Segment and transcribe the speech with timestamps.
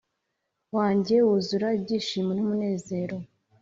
[0.75, 3.15] wanjye wuzura ibyishimo n’umunezero